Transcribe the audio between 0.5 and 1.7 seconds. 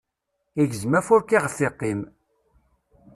Igzem afurk iɣef